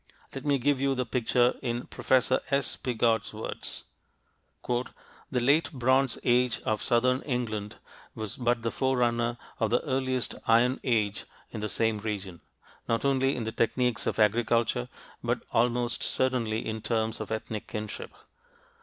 [0.33, 2.75] Let me give you the picture in Professor S.
[2.75, 3.83] Piggott's words:
[4.67, 4.99] "The...
[5.39, 7.75] Late Bronze Age of southern England
[8.15, 12.41] was but the forerunner of the earliest Iron Age in the same region,
[12.89, 14.89] not only in the techniques of agriculture,
[15.23, 18.09] but almost certainly in terms of ethnic kinship